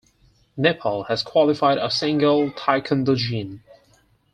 [0.57, 3.61] Nepal has qualified a single taekwondo jin.